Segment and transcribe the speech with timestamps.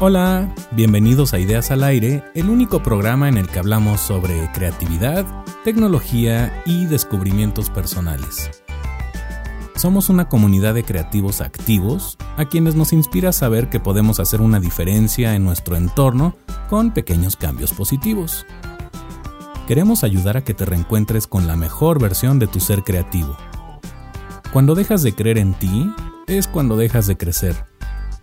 [0.00, 5.26] Hola, bienvenidos a Ideas al Aire, el único programa en el que hablamos sobre creatividad,
[5.64, 8.62] tecnología y descubrimientos personales.
[9.74, 14.60] Somos una comunidad de creativos activos a quienes nos inspira saber que podemos hacer una
[14.60, 16.36] diferencia en nuestro entorno
[16.70, 18.46] con pequeños cambios positivos.
[19.66, 23.36] Queremos ayudar a que te reencuentres con la mejor versión de tu ser creativo.
[24.52, 25.92] Cuando dejas de creer en ti,
[26.28, 27.56] es cuando dejas de crecer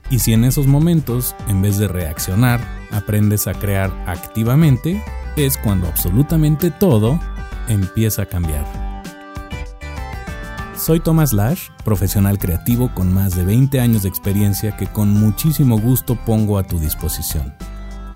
[0.10, 2.62] y si en esos momentos, en vez de reaccionar,
[2.92, 5.04] aprendes a crear activamente,
[5.36, 7.20] es cuando absolutamente todo
[7.68, 8.66] empieza a cambiar.
[10.78, 15.80] Soy Thomas Lash, profesional creativo con más de 20 años de experiencia que con muchísimo
[15.80, 17.56] gusto pongo a tu disposición.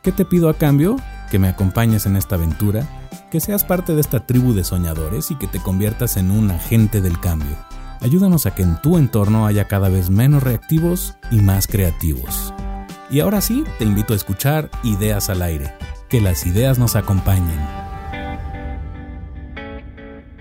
[0.04, 0.98] ¿Qué te pido a cambio?
[1.32, 2.88] Que me acompañes en esta aventura,
[3.32, 7.02] que seas parte de esta tribu de soñadores y que te conviertas en un agente
[7.02, 7.58] del cambio
[8.02, 12.54] ayúdanos a que en tu entorno haya cada vez menos reactivos y más creativos.
[13.12, 15.74] Y ahora sí, te invito a escuchar Ideas al Aire.
[16.10, 17.60] Que las ideas nos acompañen.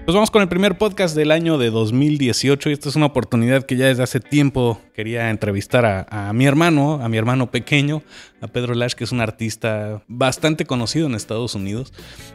[0.08, 3.64] Pues vamos con el primer podcast del año de 2018 y esta es una oportunidad
[3.64, 8.02] que ya desde hace tiempo quería entrevistar a, mi hermano, a mi hermano pequeño,
[8.40, 11.92] a Pedro Lash, que es un artista bastante conocido en Estados Unidos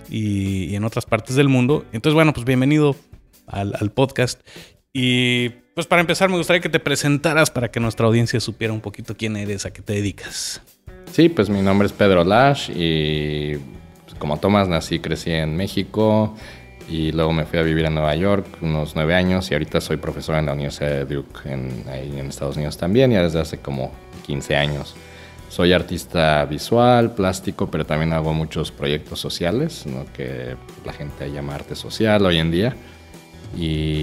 [0.08, 1.84] y, en otras partes del mundo.
[1.94, 2.96] Entonces, bueno, pues bienvenido
[3.48, 4.40] al, al podcast.
[4.94, 8.82] Y pues para empezar me gustaría que te presentaras para que nuestra audiencia supiera un
[8.82, 10.62] poquito quién eres, a qué te dedicas.
[11.12, 13.58] Sí, pues mi nombre es Pedro Lash y
[14.04, 16.36] pues, como Tomás nací, crecí en México
[16.88, 19.98] y luego me fui a vivir a Nueva York unos nueve años y ahorita soy
[19.98, 23.58] profesor en la Universidad de Duke en, ahí en Estados Unidos también, ya desde hace
[23.58, 23.92] como
[24.28, 24.96] 15 años.
[25.50, 30.06] Soy artista visual, plástico, pero también hago muchos proyectos sociales, ¿no?
[30.14, 32.76] que la gente llama arte social hoy en día.
[33.56, 34.03] Y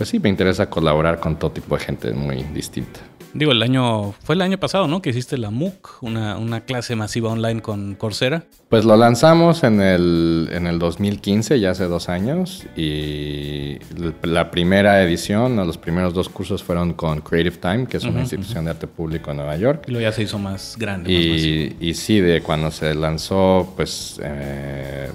[0.00, 3.00] pues sí, me interesa colaborar con todo tipo de gente muy distinta.
[3.34, 5.02] Digo, el año, fue el año pasado, ¿no?
[5.02, 8.44] Que hiciste la MOOC, una, una clase masiva online con Coursera.
[8.70, 13.76] Pues lo lanzamos en el, en el 2015, ya hace dos años, y
[14.22, 18.64] la primera edición, los primeros dos cursos fueron con Creative Time, que es una institución
[18.64, 19.84] de arte público en Nueva York.
[19.86, 21.12] Y luego ya se hizo más grande.
[21.12, 25.10] Y, y sí, de cuando se lanzó, pues eh,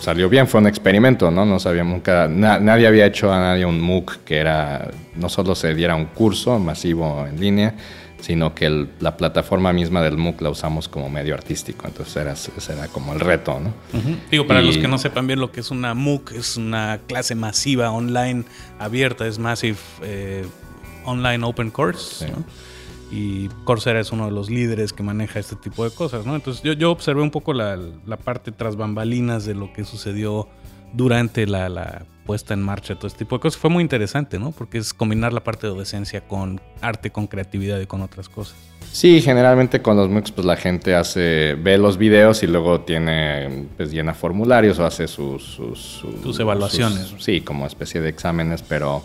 [0.00, 1.44] salió bien, fue un experimento, ¿no?
[1.44, 5.74] No sabía nunca, nadie había hecho a nadie un MOOC que era, no solo se
[5.74, 7.74] diera un curso masivo en línea,
[8.20, 12.72] sino que la plataforma misma del MOOC la usamos como medio artístico, entonces era, ese
[12.72, 13.72] era como el reto, ¿no?
[14.30, 17.34] Digo, para los que no sepan bien lo que es una MOOC, es una clase
[17.34, 18.44] masiva online
[18.78, 20.46] abierta, es Massive eh,
[21.04, 22.44] Online Open Course, ¿no?
[23.10, 26.34] Y Coursera es uno de los líderes que maneja este tipo de cosas, ¿no?
[26.34, 30.48] Entonces yo, yo observé un poco la, la, parte tras bambalinas de lo que sucedió
[30.92, 33.58] durante la, la, puesta en marcha de todo este tipo de cosas.
[33.58, 34.52] Fue muy interesante, ¿no?
[34.52, 38.54] Porque es combinar la parte de docencia con arte, con creatividad y con otras cosas.
[38.92, 43.68] Sí, generalmente con los MOOCs pues la gente hace, ve los videos y luego tiene,
[43.78, 45.58] pues llena formularios o hace sus...
[46.22, 47.14] Sus, evaluaciones.
[47.18, 49.02] sí, como especie de exámenes, pero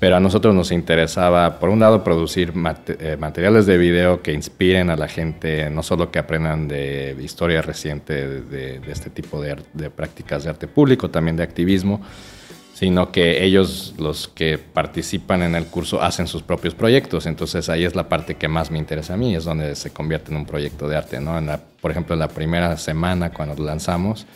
[0.00, 2.54] pero a nosotros nos interesaba, por un lado, producir
[2.86, 7.60] eh, materiales de video que inspiren a la gente, no solo que aprendan de historia
[7.60, 9.56] reciente de, este tipo de,
[9.90, 12.00] prácticas de arte público, también de activismo,
[12.72, 17.26] sino que ellos, los que participan en el curso, hacen sus propios proyectos.
[17.26, 20.30] Entonces ahí es la parte que más me interesa a mí, es donde se convierte
[20.30, 21.18] en un proyecto de arte.
[21.78, 24.26] por ejemplo, en la primera semana cuando lanzamos,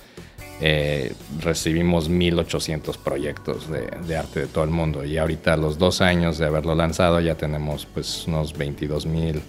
[0.60, 6.00] eh, recibimos 1.800 proyectos de, arte de todo el mundo y ahorita a los dos
[6.00, 9.40] años de haberlo lanzado ya tenemos pues unos 22.000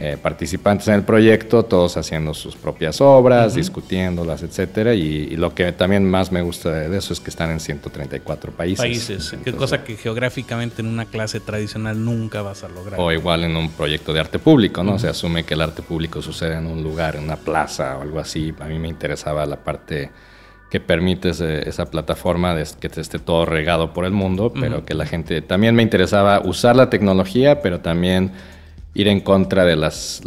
[0.00, 4.94] eh, participantes en el proyecto, todos haciendo sus propias obras, discutiéndolas, etcétera.
[4.94, 8.78] Y, lo que también más me gusta de eso es que están en 134 países.
[8.78, 13.00] Países, qué cosa que geográficamente en una clase tradicional nunca vas a lograr.
[13.00, 15.00] O igual en un proyecto de arte público, ¿no?
[15.00, 18.20] Se asume que el arte público sucede en un lugar, en una plaza o algo
[18.20, 18.54] así.
[18.60, 20.10] A mí me interesaba la parte
[20.70, 25.06] que permite esa plataforma de que esté todo regado por el mundo, pero que la
[25.06, 28.32] gente también me interesaba usar la tecnología, pero también
[28.94, 30.22] ir en contra de las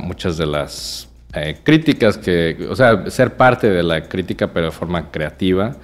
[0.00, 4.72] muchas de las eh, críticas que, o sea, ser parte de la crítica pero de
[4.72, 5.76] forma creativa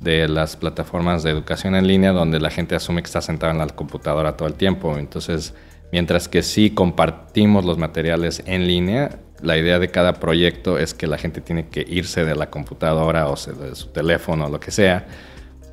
[0.00, 3.58] de las plataformas de educación en línea donde la gente asume que está sentada en
[3.58, 4.96] la computadora todo el tiempo.
[4.98, 5.54] Entonces,
[5.90, 11.06] mientras que sí compartimos los materiales en línea, la idea de cada proyecto es que
[11.06, 14.70] la gente tiene que irse de la computadora o de su teléfono o lo que
[14.70, 15.06] sea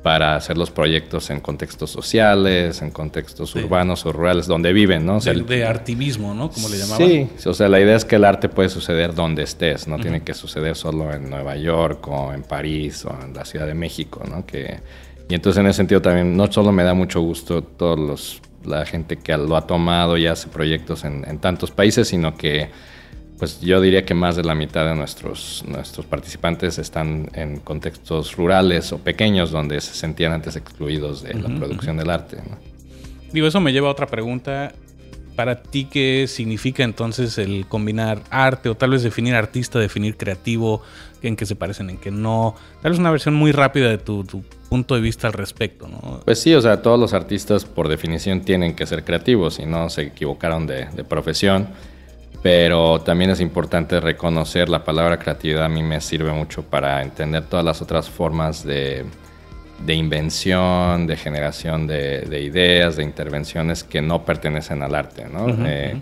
[0.04, 5.16] para hacer los proyectos en contextos sociales, en contextos urbanos o rurales, donde viven, ¿no?
[5.16, 6.50] O de artivismo, ¿no?
[6.50, 7.08] Como le llamaban.
[7.08, 10.22] Sí, o sea, la idea es que el arte puede suceder donde estés, no tiene
[10.22, 14.22] que suceder solo en Nueva York o en París o en la Ciudad de México,
[14.28, 14.44] ¿no?
[14.44, 14.78] Que,
[15.26, 18.84] y entonces en ese sentido también no solo me da mucho gusto todos los la
[18.84, 22.68] gente que lo ha tomado y hace proyectos en, en tantos países, sino que
[23.44, 28.36] pues yo diría que más de la mitad de nuestros, nuestros participantes están en contextos
[28.36, 32.38] rurales o pequeños donde se sentían antes excluidos de la producción del arte.
[33.34, 34.72] Digo, eso me lleva a otra pregunta.
[35.36, 40.80] Para ti, ¿qué significa entonces el combinar arte o tal vez definir artista, definir creativo,
[41.20, 42.54] en qué se parecen, en qué no?
[42.80, 44.24] Tal vez una versión muy rápida de tu,
[44.70, 46.22] punto de vista al respecto, ¿no?
[46.24, 49.90] Pues sí, o sea, todos los artistas por definición tienen que ser creativos, si no
[49.90, 51.68] se equivocaron de, de profesión
[52.44, 57.44] pero también es importante reconocer la palabra creatividad a mí me sirve mucho para entender
[57.46, 59.06] todas las otras formas de,
[59.88, 65.46] invención, de generación de, ideas, de intervenciones que no pertenecen al arte, ¿no?
[65.66, 65.96] Eh,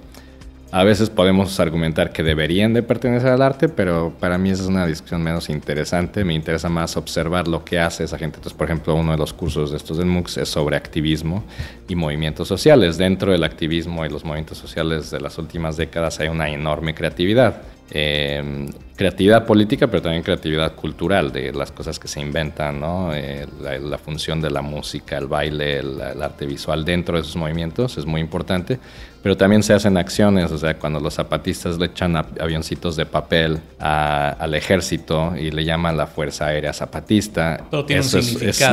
[0.74, 4.68] a veces podemos argumentar que deberían de pertenecer al arte, pero para mí esa es
[4.70, 6.24] una discusión menos interesante.
[6.24, 8.38] Me interesa más observar lo que hace esa gente.
[8.38, 10.08] Entonces, por ejemplo, uno de los cursos de estos del
[10.38, 11.44] es sobre activismo
[11.88, 12.96] y movimientos sociales.
[12.96, 17.60] Dentro del activismo y los movimientos sociales de las últimas décadas hay una enorme creatividad.
[17.94, 23.12] Em, creatividad política, pero también creatividad cultural, de las cosas que se inventan, ¿no?
[23.12, 27.98] Eh, la, función de la música, el baile, el, arte visual dentro de esos movimientos
[27.98, 28.78] es muy importante,
[29.22, 33.60] pero también se hacen acciones, o sea, cuando los zapatistas le echan avioncitos de papel
[33.78, 38.20] al ejército y le llaman la Fuerza Aérea Zapatista, eso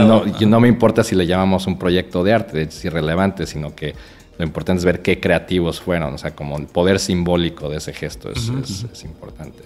[0.06, 3.96] no, no me importa si le llamamos un proyecto de arte, es irrelevante, sino que
[4.40, 7.94] lo importante es ver qué creativos fueron, o sea, como el poder simbólico de ese
[7.94, 8.48] gesto es,
[9.04, 9.60] importante.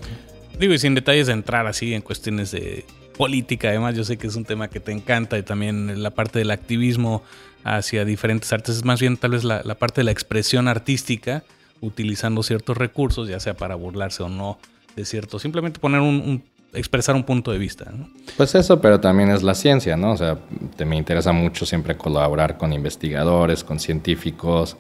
[0.59, 2.83] Digo, y sin detalles de entrar así en cuestiones de
[3.15, 6.39] política, además yo sé que es un tema que te encanta y también la parte
[6.39, 7.21] del activismo
[7.63, 11.43] hacia diferentes artes, es más bien tal vez la, parte de la expresión artística,
[11.79, 14.57] utilizando ciertos recursos, ya sea para burlarse o no
[14.95, 17.91] de cierto, simplemente poner un expresar un punto de vista.
[17.91, 18.09] ¿no?
[18.37, 20.11] Pues eso, pero también es la ciencia, ¿no?
[20.11, 20.37] O sea,
[20.85, 24.77] me interesa mucho siempre colaborar con investigadores, con científicos.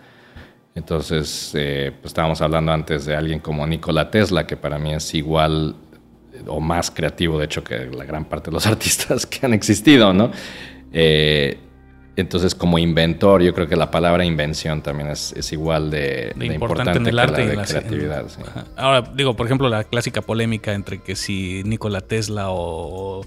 [0.75, 5.13] Entonces, eh, pues estábamos hablando antes de alguien como Nikola Tesla, que para mí es
[5.13, 5.75] igual
[6.47, 10.13] o más creativo, de hecho, que la gran parte de los artistas que han existido,
[10.13, 10.31] ¿no?
[10.91, 11.57] Eh,
[12.15, 17.07] entonces, como inventor, yo creo que la palabra invención también es, igual de, importante, en
[17.07, 18.27] el arte y la creatividad.
[18.75, 23.25] Ahora, digo, por ejemplo, la clásica polémica entre que si Nikola Tesla o,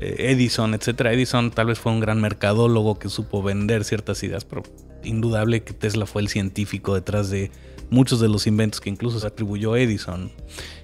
[0.00, 1.12] eh, Edison, etcétera.
[1.12, 4.64] Edison tal vez fue un gran mercadólogo que supo vender ciertas ideas, pero
[5.04, 7.52] indudable que Tesla fue el científico detrás de
[7.90, 10.32] muchos de los inventos que incluso se atribuyó a Edison.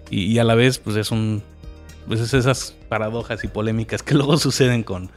[0.09, 1.43] Y, y a la vez, pues es un
[2.07, 5.11] pues esas paradojas y polémicas que luego suceden con,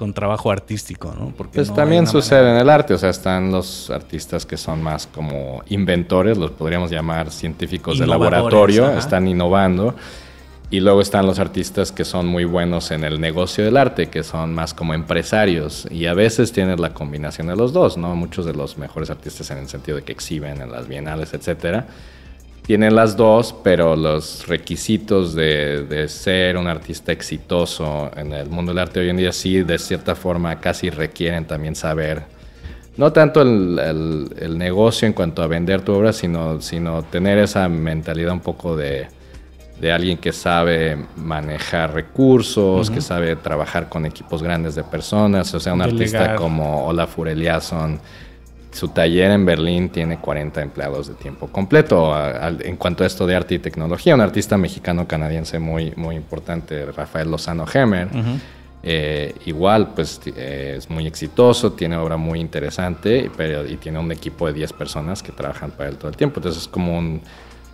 [0.00, 1.30] con trabajo artístico, ¿no?
[1.36, 5.06] Porque pues también sucede en el arte, o sea, están los artistas que son más
[5.06, 9.94] como inventores, los podríamos llamar científicos de laboratorio, están innovando.
[10.70, 14.22] Y luego están los artistas que son muy buenos en el negocio del arte, que
[14.22, 15.86] son más como empresarios.
[15.90, 18.16] Y a veces tienes la combinación de los dos, ¿no?
[18.16, 21.88] Muchos de los mejores artistas en el sentido de que exhiben en las bienales, etcétera,
[22.70, 28.78] tienen las dos, pero los requisitos de, ser un artista exitoso en el mundo del
[28.78, 32.22] arte hoy en día sí, de cierta forma, casi requieren también saber,
[32.96, 38.32] no tanto el, negocio en cuanto a vender tu obra, sino, sino tener esa mentalidad
[38.32, 39.08] un poco de
[39.80, 45.58] de alguien que sabe manejar recursos, que sabe trabajar con equipos grandes de personas, o
[45.58, 47.98] sea, un artista como Olaf Eliasson,
[48.70, 52.14] su taller en Berlín tiene 40 empleados de tiempo completo.
[52.60, 57.30] en cuanto a esto de arte y tecnología, un artista mexicano-canadiense muy, muy importante, Rafael
[57.30, 58.08] Lozano Hemer,
[58.82, 64.10] eh, igual, pues eh, es muy exitoso, tiene obra muy interesante pero, y tiene un
[64.10, 66.40] equipo de 10 personas que trabajan para él todo el tiempo.
[66.40, 67.20] Entonces es como un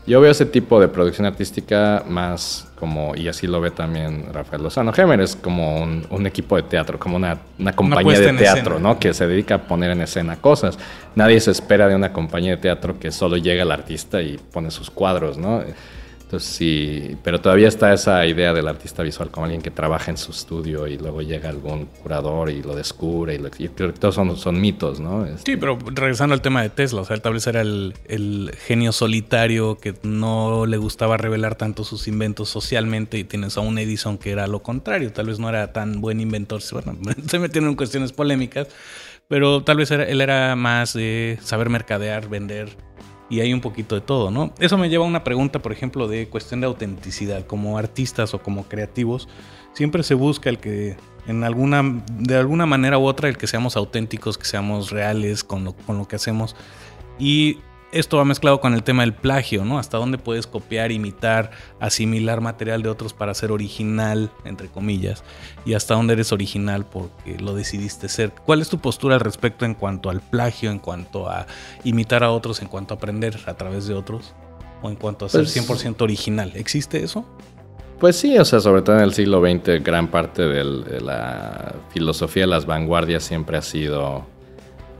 [0.06, 4.62] yo veo ese tipo de producción artística más como, y así lo ve también Rafael
[4.62, 7.38] Lozano Gemer, es como un, equipo de teatro, como una,
[7.74, 8.98] compañía de teatro, ¿no?
[8.98, 10.78] Que se dedica a poner en escena cosas.
[11.14, 14.70] Nadie se espera de una compañía de teatro que solo llega el artista y pone
[14.70, 15.62] sus cuadros, ¿no?
[16.26, 20.16] Entonces sí, pero todavía está esa idea del artista visual como alguien que trabaja en
[20.16, 24.36] su estudio y luego llega algún curador y lo descubre y, lo, que todos son,
[24.36, 25.24] son mitos, ¿no?
[25.44, 28.90] Sí, pero regresando al tema de Tesla, o sea, tal vez era el, el, genio
[28.90, 34.18] solitario que no le gustaba revelar tanto sus inventos socialmente y tienes a un Edison
[34.18, 37.76] que era lo contrario, tal vez no era tan buen inventor, bueno, se metieron en
[37.76, 38.66] cuestiones polémicas,
[39.28, 42.76] pero tal vez él era más de saber mercadear, vender
[43.28, 44.52] y hay un poquito de todo, ¿no?
[44.58, 47.46] Eso me lleva a una pregunta, por ejemplo, de cuestión de autenticidad.
[47.46, 49.28] Como artistas o como creativos,
[49.72, 53.76] siempre se busca el que, en alguna, de alguna manera u otra, el que seamos
[53.76, 56.54] auténticos, que seamos reales con lo, con lo que hacemos.
[57.18, 57.58] Y
[57.92, 59.78] esto va mezclado con el tema del plagio, ¿no?
[59.78, 61.50] Hasta dónde puedes copiar, imitar,
[61.80, 65.24] asimilar material de otros para ser original, entre comillas,
[65.64, 68.32] y hasta dónde eres original porque lo decidiste ser.
[68.32, 71.46] ¿Cuál es tu postura al respecto en cuanto al plagio, en cuanto a
[71.84, 74.34] imitar a otros, en cuanto a aprender a través de otros,
[74.82, 76.52] o en cuanto a ser 100% pues original?
[76.54, 77.24] ¿Existe eso?
[77.98, 82.42] Pues sí, o sea, sobre todo en el siglo XX, gran parte de la filosofía
[82.42, 84.26] de las vanguardias siempre ha sido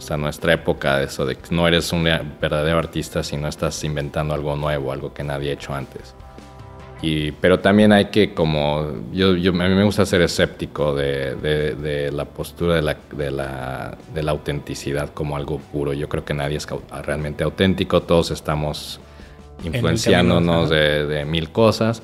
[0.00, 4.34] sea, nuestra época, eso de que no eres un verdadero artista si no estás inventando
[4.34, 6.14] algo nuevo, algo que nadie ha hecho antes.
[7.02, 11.34] Y, pero también hay que como, yo, yo, a mí me gusta ser escéptico de,
[11.34, 15.92] de, la postura de la, de, la, de la autenticidad como algo puro.
[15.92, 16.66] Yo creo que nadie es
[17.02, 18.98] realmente auténtico, todos estamos
[19.62, 22.02] influenciándonos de, mil cosas.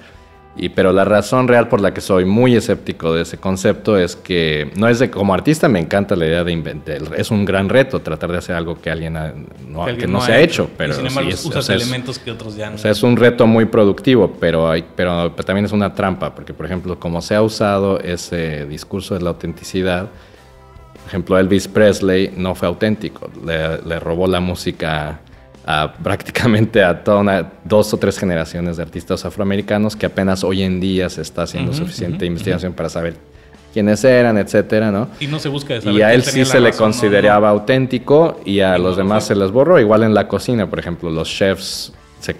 [0.55, 4.17] Y, pero la razón real por la que soy muy escéptico de ese concepto es
[4.17, 6.99] que no es de como artista me encanta la idea de inventar.
[7.17, 10.41] Es un gran reto tratar de hacer algo que alguien no, que no, se ha
[10.41, 10.69] hecho.
[10.77, 12.77] pero sin embargo, usas elementos que otros ya no.
[12.77, 16.53] O sea, es un reto muy productivo, pero, hay, pero también es una trampa, porque
[16.53, 20.11] por ejemplo, como se ha usado ese discurso de la autenticidad,
[20.93, 25.21] por ejemplo, Elvis Presley no fue auténtico, le, le robó la música
[25.67, 30.63] a prácticamente a toda una, dos o tres generaciones de artistas afroamericanos que apenas hoy
[30.63, 33.15] en día se está haciendo suficiente investigación para saber
[33.73, 35.09] quiénes eran, etcétera, ¿no?
[35.21, 38.97] Y no se busca Y a él sí se le consideraba auténtico y a los
[38.97, 39.81] demás se les borró.
[39.81, 41.93] Igual en la cocina, por ejemplo, los chefs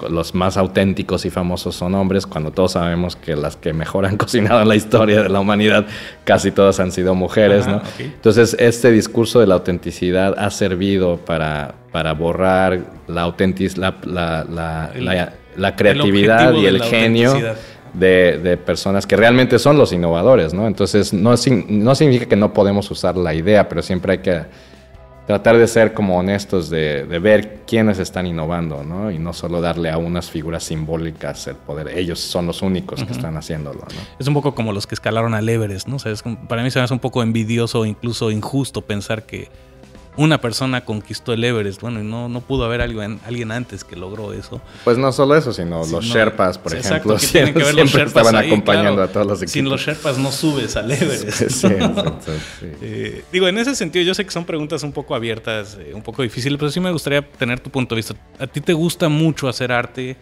[0.09, 4.17] los más auténticos y famosos son hombres, cuando todos sabemos que las que mejor han
[4.19, 5.87] cocinado en la historia de la humanidad,
[6.25, 7.83] casi todas han sido mujeres, ¿no?
[7.99, 13.35] Entonces, este discurso de la autenticidad ha servido para, para borrar la,
[13.77, 17.35] la, la, la, creatividad y el genio.
[17.93, 20.67] De, de, personas que realmente son los innovadores, ¿no?
[20.67, 21.35] Entonces, no,
[21.69, 24.45] no significa que no podemos usar la idea, pero siempre hay que
[25.27, 29.11] tratar de ser como honestos, de, ver quiénes están innovando, ¿no?
[29.11, 31.89] Y no solo darle a unas figuras simbólicas el poder.
[31.97, 34.01] Ellos son los únicos que están haciéndolo, ¿no?
[34.19, 35.97] Es un poco como los que escalaron al Everest, ¿no?
[35.97, 36.13] O sea,
[36.49, 39.49] para mí se me hace un poco envidioso incluso injusto pensar que
[40.17, 41.81] una persona conquistó el Everest.
[41.81, 44.61] Bueno, y no, no pudo haber alguien, alguien antes que logró eso.
[44.85, 47.19] Pues no solo eso, sino los Sherpas, por ejemplo.
[47.19, 49.53] siempre, que los estaban acompañando a todos los equipos.
[49.53, 51.51] Sin los Sherpas no subes al Everest.
[51.51, 51.69] Sí,
[52.83, 56.03] eh, digo, en ese sentido, yo sé que son preguntas un poco abiertas, eh, un
[56.03, 58.15] poco difíciles, pero sí me gustaría tener tu punto de vista.
[58.39, 60.17] ¿A ti te gusta mucho hacer arte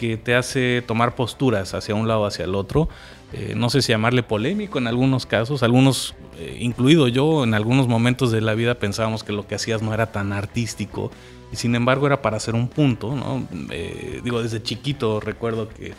[0.00, 2.88] que te hace tomar posturas hacia un lado o hacia el otro?
[3.32, 7.86] Eh, no sé si llamarle polémico en algunos casos, algunos, eh, incluido yo, en algunos
[7.86, 11.12] momentos de la vida pensábamos que lo que hacías no era tan artístico
[11.52, 13.46] y sin embargo era para hacer un punto, ¿no?
[13.70, 15.94] Eh, digo, desde chiquito recuerdo que,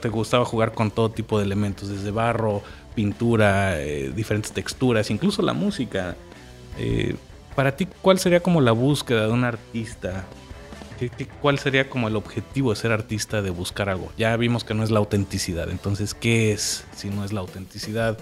[0.00, 2.62] te, gustaba jugar con todo tipo de elementos, desde barro,
[2.94, 6.16] pintura, diferentes texturas, incluso la música.
[7.54, 10.24] Para ti, ¿cuál sería como la búsqueda de un artista?
[11.40, 14.12] ¿Cuál sería como el objetivo de ser artista, de buscar algo?
[14.18, 18.18] Ya vimos que no es la autenticidad, entonces, ¿qué es si no es la autenticidad?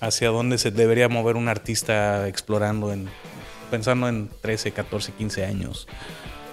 [0.00, 3.08] ¿Hacia dónde se debería mover un artista explorando, en,
[3.70, 5.86] pensando en 13, 14, 15 años?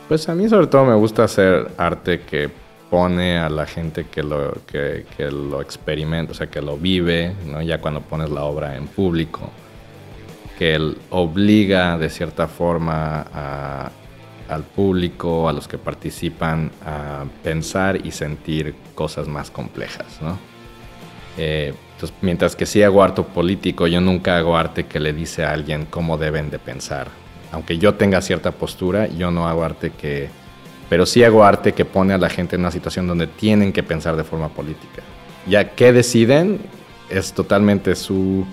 [0.07, 2.49] Pues a mí sobre todo me gusta hacer arte que
[2.89, 7.61] pone a la gente que lo, que, lo experimenta, o sea, que lo vive, ¿no?
[7.61, 9.49] ya cuando pones la obra en público,
[10.57, 13.91] que él obliga de cierta forma
[14.49, 20.19] al público, a los que participan, a pensar y sentir cosas más complejas.
[20.21, 20.37] ¿no?
[21.37, 25.43] Eh, entonces, mientras que sí hago arte político, yo nunca hago arte que le dice
[25.43, 27.07] a alguien cómo deben de pensar.
[27.51, 30.29] Aunque yo tenga cierta postura, yo no hago arte que
[30.89, 33.83] pero sí hago arte que pone a la gente en una situación donde tienen que
[33.83, 35.01] pensar de forma política.
[35.47, 36.59] Ya que deciden
[37.09, 38.45] es totalmente su...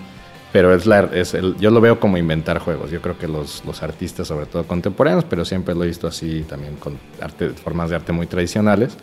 [0.53, 2.91] Pero es la, es el, yo lo veo como inventar juegos.
[2.91, 6.45] Yo creo que los, los, artistas, sobre todo contemporáneos, pero siempre lo he visto así
[6.47, 8.95] también con arte, formas de arte muy tradicionales,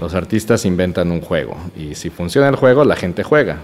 [0.00, 1.56] los artistas inventan un juego.
[1.76, 3.58] Y si funciona el juego, la gente juega.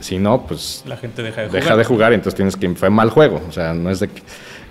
[0.00, 0.82] Si no, pues...
[0.86, 1.62] La gente deja de jugar.
[1.62, 2.68] Deja de jugar, entonces tienes que...
[2.74, 3.40] Fue mal juego.
[3.48, 4.22] O sea, no es de que,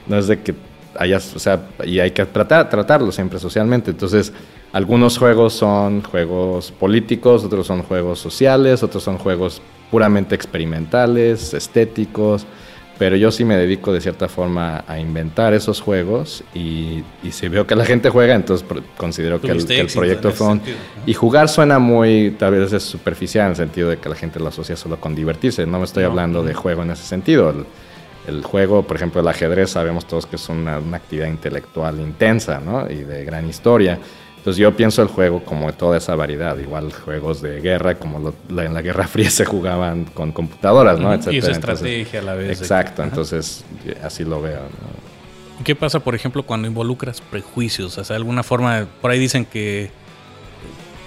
[0.08, 3.92] no es de que o sea, y hay que tratar, tratarlo siempre socialmente.
[3.92, 4.34] Entonces,
[4.74, 12.46] algunos juegos son juegos políticos, otros son juegos sociales, otros son juegos puramente experimentales, estéticos,
[12.98, 17.68] pero yo sí me dedico de cierta forma a inventar esos juegos y, si veo
[17.68, 20.60] que la gente juega, entonces considero que el, proyecto fue
[21.06, 24.40] Y jugar suena muy, tal vez es superficial en el sentido de que la gente
[24.40, 27.66] lo asocia solo con divertirse, no me estoy hablando de juego en ese sentido
[28.28, 32.90] el juego, por ejemplo, el ajedrez, sabemos todos que es una, actividad intelectual intensa, ¿no?
[32.90, 34.00] Y de gran historia.
[34.42, 38.74] Entonces yo pienso el juego como toda esa variedad, igual juegos de guerra, como en
[38.74, 41.14] la Guerra Fría se jugaban con computadoras, ¿no?
[41.32, 42.60] Y esa estrategia a la vez.
[42.60, 43.64] Exacto, entonces
[44.04, 44.62] así lo veo.
[45.64, 47.96] ¿Qué pasa, por ejemplo, cuando involucras prejuicios?
[48.00, 49.92] O sea, alguna forma, por ahí dicen que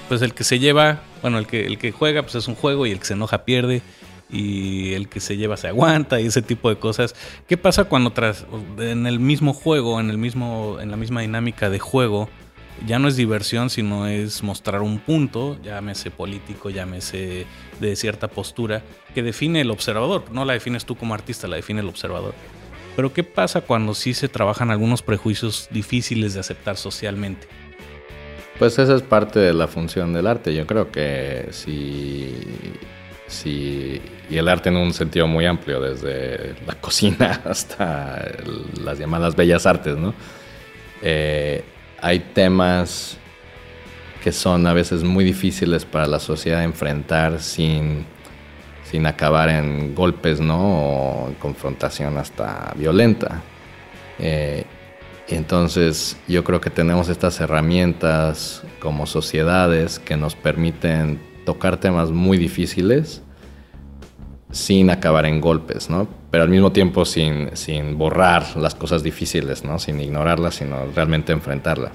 [0.09, 2.87] pues el que se lleva, bueno, el que, el que juega pues es un juego
[2.87, 3.83] y el que se enoja pierde
[4.31, 7.17] y el que se lleva se aguanta y ese tipo de cosas.
[7.49, 8.47] ¿Qué pasa cuando tras
[8.79, 12.29] en el mismo juego, en el mismo en la misma dinámica de juego,
[12.87, 17.47] ya no es diversión, sino es mostrar un punto, llámese político, llámese
[17.81, 18.83] de cierta postura,
[19.15, 20.25] que define el observador.
[20.33, 22.35] No la defines tú como artista, la define el observador.
[22.97, 27.47] Pero ¿qué pasa cuando sí se trabajan algunos prejuicios difíciles de aceptar socialmente?
[28.59, 30.55] Pues esa es parte de la función del arte.
[30.55, 32.33] Yo creo que si
[33.27, 38.23] Sí, y el arte en un sentido muy amplio, desde la cocina hasta
[38.83, 40.15] las llamadas bellas artes, ¿no?
[41.03, 41.65] Eh,
[42.05, 43.17] hay temas
[44.23, 48.05] que son a veces muy difíciles para la sociedad enfrentar sin,
[48.85, 50.59] sin acabar en golpes, ¿no?
[50.59, 53.41] O en confrontación hasta violenta.
[54.19, 54.65] Eh,
[55.29, 62.37] entonces yo creo que tenemos estas herramientas como sociedades que nos permiten tocar temas muy
[62.37, 63.23] difíciles
[64.55, 66.07] sin acabar en golpes, ¿no?
[66.31, 69.81] Pero al mismo tiempo sin, sin borrar las cosas difíciles, ¿no?
[69.81, 71.91] Sin ignorarlas, sino realmente enfrentarlas.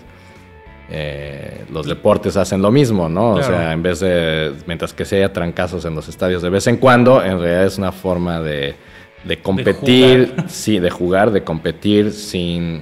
[0.90, 3.36] Eh, los deportes hacen lo mismo, ¿no?
[3.36, 6.68] O sea, en vez de, mientras que se haya trancazos en los estadios de vez
[6.68, 8.76] en cuando, en realidad es una forma de,
[9.24, 12.82] de competir, sí, de jugar, de competir sin,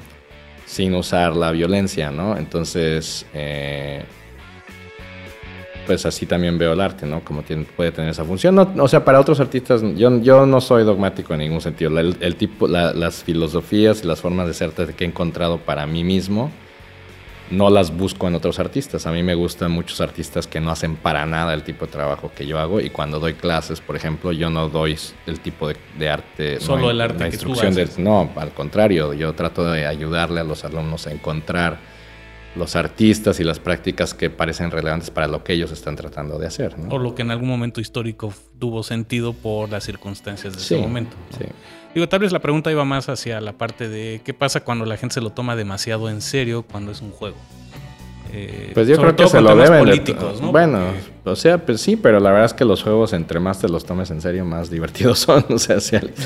[0.66, 2.36] sin usar la violencia, ¿no?
[2.36, 4.04] Entonces, eh,
[5.88, 7.22] pues así también veo el arte, ¿no?
[7.22, 7.42] Como
[7.76, 8.60] puede tener esa función.
[8.60, 11.98] o sea, para otros artistas, yo, yo no soy dogmático en ningún sentido.
[11.98, 16.04] El, tipo, las filosofías y las formas de ser arte que he encontrado para mí
[16.04, 16.52] mismo,
[17.50, 19.08] no las busco en otros artistas.
[19.08, 22.32] A mí me gustan muchos artistas que no hacen para nada el tipo de trabajo
[22.36, 22.82] que yo hago.
[22.82, 26.60] Y cuando doy clases, por ejemplo, yo no doy el tipo de, arte.
[26.60, 27.98] Solo el arte que tú haces.
[27.98, 31.97] no, al contrario, yo trato de ayudarle a los alumnos a encontrar
[32.58, 36.48] los artistas y las prácticas que parecen relevantes para lo que ellos están tratando de
[36.48, 36.76] hacer.
[36.90, 41.16] O lo que en algún momento histórico tuvo sentido por las circunstancias de ese momento.
[41.38, 41.46] Sí.
[41.94, 44.98] Digo, tal vez la pregunta iba más hacia la parte de qué pasa cuando la
[44.98, 47.38] gente se lo toma demasiado en serio cuando es un juego.
[48.34, 49.80] Eh, pues yo creo que se lo deben.
[49.80, 50.52] Políticos, ¿no?
[50.52, 50.80] Bueno,
[51.24, 53.86] o sea, pues sí, pero la verdad es que los juegos, entre más te los
[53.86, 55.46] tomes en serio, más divertidos son.
[55.50, 55.78] O sea,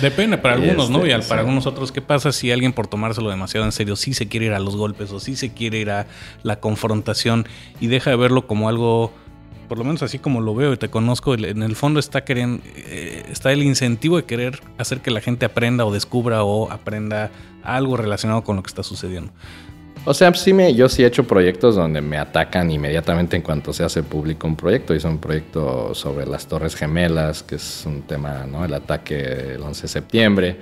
[0.02, 1.06] Depende para algunos, ¿no?
[1.06, 4.14] Y este, para algunos otros, ¿qué pasa si alguien por tomárselo demasiado en serio sí
[4.14, 6.08] se quiere ir a los golpes o sí se quiere ir a
[6.44, 7.48] la confrontación
[7.80, 9.12] y deja de verlo como algo
[9.72, 12.62] por lo menos así como lo veo y te conozco, en el fondo está queriendo,
[12.76, 17.32] eh, está el incentivo de querer hacer que la gente aprenda o descubra o aprenda
[17.64, 19.32] algo relacionado con lo que está sucediendo
[20.04, 23.72] O sea, sí me, yo sí he hecho proyectos donde me atacan inmediatamente en cuanto
[23.72, 24.96] se hace público un proyecto.
[24.96, 28.66] Hice un proyecto sobre las Torres Gemelas, que es un tema, ¿no?
[28.66, 30.58] El ataque del 11 de septiembre,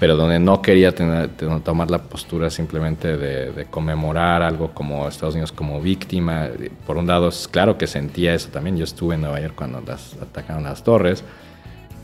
[0.00, 1.30] pero donde no quería tener,
[1.62, 6.48] tomar la postura simplemente de, de, conmemorar algo como Estados Unidos como víctima.
[6.84, 8.76] Por un lado, es claro que sentía eso también.
[8.76, 11.22] Yo estuve en Nueva York cuando las atacaron las torres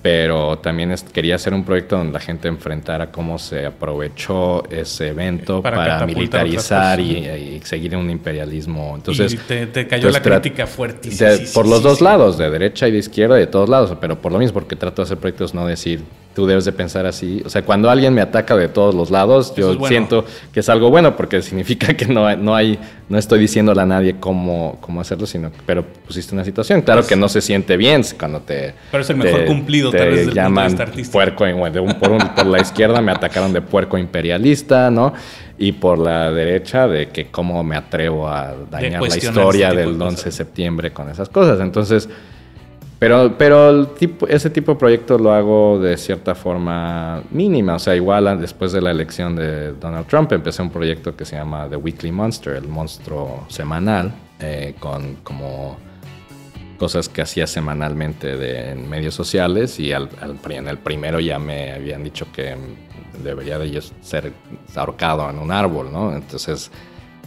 [0.00, 5.60] pero también quería hacer un proyecto donde la gente enfrentara cómo se aprovechó ese evento
[5.60, 8.94] para, militarizar y, seguir un imperialismo.
[8.94, 11.10] Entonces, y te, cayó la crítica fuerte.
[11.52, 14.38] por los dos lados, de derecha y de izquierda, de todos lados, pero por lo
[14.38, 16.02] mismo, porque trato de hacer proyectos no decir
[16.38, 17.42] tú debes de pensar así.
[17.44, 20.88] O sea, cuando alguien me ataca de todos los lados, yo siento que es algo
[20.88, 25.26] bueno porque significa que no, no hay, no estoy diciéndole a nadie cómo, cómo hacerlo,
[25.26, 26.82] sino pero pusiste una situación.
[26.82, 28.72] Claro que no se siente bien cuando te.
[28.92, 30.76] Pero es el mejor cumplido, te tal vez, llaman
[31.10, 35.14] puerco, bueno, por, por la izquierda me atacaron de puerco imperialista, ¿no?
[35.58, 40.26] Y por la derecha de que cómo me atrevo a dañar la historia del 11
[40.26, 41.58] de septiembre con esas cosas.
[41.58, 42.08] Entonces
[42.98, 47.76] pero, pero el tipo, ese tipo de proyecto lo hago de cierta forma mínima.
[47.76, 51.36] O sea, igual después de la elección de Donald Trump empecé un proyecto que se
[51.36, 55.78] llama The Weekly Monster, el monstruo semanal, eh, con como
[56.78, 60.08] cosas que hacía semanalmente de, en medios sociales y al,
[60.48, 62.56] en el primero ya me habían dicho que
[63.22, 64.32] debería de ser
[64.76, 66.14] ahorcado en un árbol, ¿no?
[66.14, 66.70] Entonces,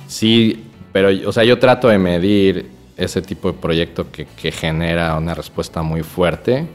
[0.07, 5.15] sí, pero, o sea, yo trato de medir ese tipo de proyecto que, que genera
[5.17, 6.67] una respuesta muy fuerte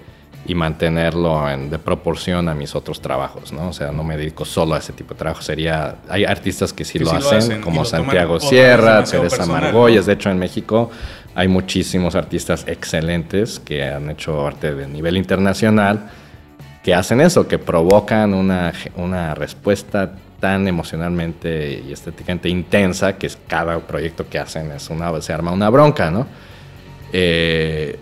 [0.49, 3.69] y mantenerlo en, de proporción a mis otros trabajos, ¿no?
[3.69, 5.43] O sea, no me dedico solo a ese tipo de trabajo.
[5.43, 10.07] Sería, hay artistas que sí, lo, hacen, como Santiago Sierra, Teresa Margolles.
[10.07, 10.91] De hecho, en México
[11.35, 16.11] hay muchísimos artistas excelentes que han hecho arte de nivel internacional
[16.83, 23.39] que hacen eso, que provocan una, una respuesta tan emocionalmente y estéticamente intensa que es
[23.49, 26.27] cada proyecto que hacen es una, se arma una bronca, ¿no?
[27.13, 27.99] Eh,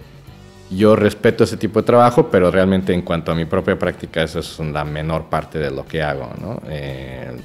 [0.70, 4.40] yo respeto ese tipo de trabajo, pero realmente en cuanto a mi propia práctica, eso
[4.40, 6.60] es la menor parte de lo que hago, ¿no?
[6.68, 7.36] Eh,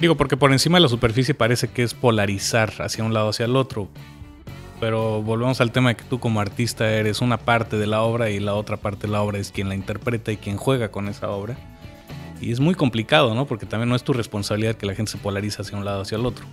[0.00, 3.46] Digo, porque por encima de la superficie parece que es polarizar hacia un lado hacia
[3.46, 3.88] el otro.
[4.80, 8.28] Pero volvemos al tema de que tú como artista eres una parte de la obra
[8.30, 11.08] y la otra parte de la obra es quien la interpreta y quien juega con
[11.08, 11.56] esa obra.
[12.44, 13.46] Y es muy complicado, ¿no?
[13.46, 16.16] Porque también no es tu responsabilidad que la gente se polariza hacia un lado hacia
[16.16, 16.44] el otro.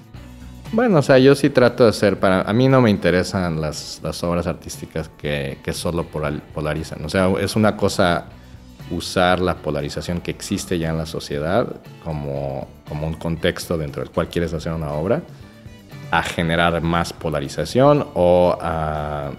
[0.71, 3.99] Bueno, o sea, yo sí trato de hacer, para a mí no me interesan las,
[4.01, 7.04] las obras artísticas que, que, solo polarizan.
[7.04, 8.27] O sea, es una cosa
[8.89, 11.67] usar la polarización que existe ya en la sociedad
[12.06, 15.21] como, como un contexto dentro del cual quieres hacer una obra
[16.10, 19.32] a generar más polarización o a...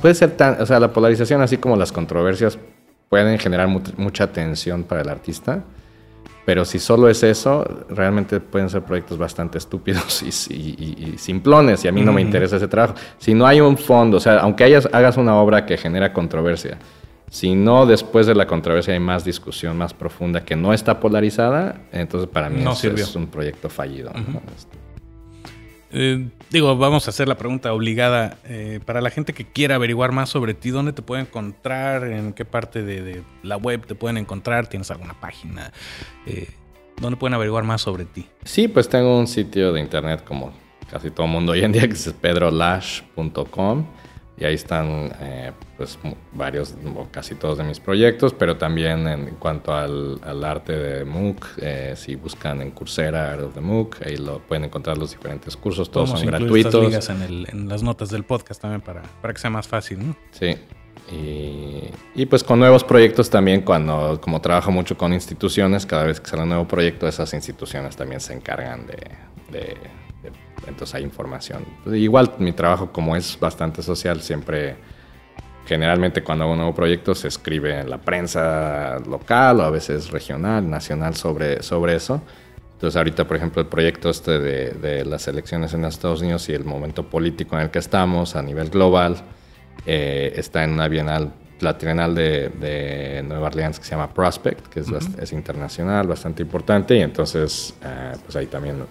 [0.00, 2.58] Puede ser tan, o sea, la polarización así como las controversias
[3.10, 5.64] pueden generar mucha tensión para el artista,
[6.46, 11.92] pero si solo es eso, realmente pueden ser proyectos bastante estúpidos y, simplones, y a
[11.92, 12.94] mí no me interesa ese trabajo.
[13.18, 16.78] Si no hay un fondo, o sea, aunque hayas, hagas una obra que genera controversia,
[17.28, 21.80] si no después de la controversia hay más discusión más profunda que no está polarizada,
[21.90, 24.12] entonces para mí es un proyecto fallido.
[25.92, 28.38] Eh, digo, vamos a hacer la pregunta obligada.
[28.44, 32.04] Eh, para la gente que quiera averiguar más sobre ti, ¿dónde te pueden encontrar?
[32.04, 34.68] ¿En qué parte de, la web te pueden encontrar?
[34.68, 35.72] ¿Tienes alguna página?
[36.26, 36.48] Eh,
[37.00, 38.26] ¿Dónde pueden averiguar más sobre ti?
[38.44, 40.52] Sí, pues tengo un sitio de internet como
[40.90, 43.86] casi todo el mundo hoy en día que es pedrolash.com.
[44.40, 45.98] Y ahí están eh, pues
[46.32, 46.74] varios,
[47.10, 52.14] casi todos de mis proyectos, pero también en cuanto al, arte de MOOC, eh, si
[52.16, 56.10] buscan en Coursera Art of the MOOC, ahí lo pueden encontrar los diferentes cursos, todos
[56.10, 56.82] son gratuitos.
[56.82, 60.16] Ligas en, en, las notas del podcast también para, para que sea más fácil, ¿no?
[60.30, 60.56] Sí.
[61.12, 66.18] Y, y, pues con nuevos proyectos también, cuando como trabajo mucho con instituciones, cada vez
[66.18, 69.76] que sale un nuevo proyecto, esas instituciones también se encargan de
[70.70, 71.64] entonces hay información.
[71.86, 74.76] Igual mi trabajo como es bastante social, siempre,
[75.66, 80.10] generalmente cuando hago un nuevo proyecto se escribe en la prensa local o a veces
[80.10, 82.22] regional, nacional sobre, sobre eso.
[82.72, 86.54] Entonces ahorita, por ejemplo, el proyecto este de, de las elecciones en Estados Unidos y
[86.54, 89.16] el momento político en el que estamos a nivel global,
[89.86, 94.66] eh, está en una bienal, la trienal de, de, Nueva Orleans que se llama Prospect,
[94.68, 98.84] que es, es internacional, bastante importante, y entonces eh, pues ahí también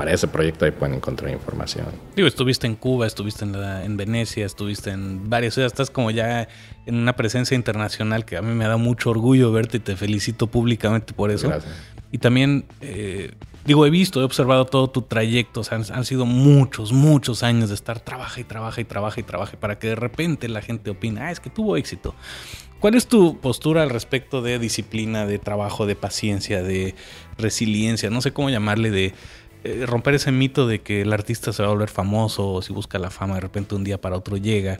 [0.00, 1.84] para ese proyecto ahí pueden encontrar información.
[2.16, 6.48] Digo, estuviste en Cuba, estuviste en, en Venecia, estuviste en varias ciudades, estás como ya
[6.86, 10.46] en una presencia internacional que a mí me da mucho orgullo verte y te felicito
[10.46, 11.48] públicamente por eso.
[11.48, 11.74] Gracias.
[12.10, 13.32] Y también, eh,
[13.66, 17.68] digo, he visto, he observado todo tu trayecto, o sea, han, sido muchos, muchos años
[17.68, 20.88] de estar trabaja y trabaja y trabaja y trabaja para que de repente la gente
[20.88, 22.14] opine, ah, es que tuvo éxito.
[22.80, 26.94] ¿Cuál es tu postura al respecto de disciplina, de trabajo, de paciencia, de
[27.36, 28.08] resiliencia?
[28.08, 29.12] No sé cómo llamarle, de
[29.62, 32.72] eh, romper ese mito de que el artista se va a volver famoso o si
[32.72, 34.78] busca la fama de repente un día para otro llega.